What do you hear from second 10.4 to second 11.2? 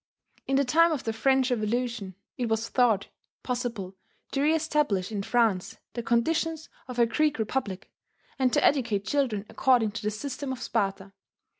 of Sparta.